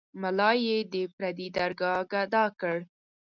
[0.21, 2.77] ملا یې د پردي درګاه ګدا کړ.